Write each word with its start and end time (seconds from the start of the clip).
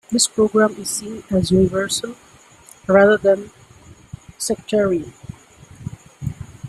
This 0.09 0.27
program 0.27 0.71
is 0.79 0.89
seen 0.89 1.21
as 1.29 1.51
universal, 1.51 2.15
rather 2.87 3.17
than 3.17 3.51
sectarian. 4.39 5.13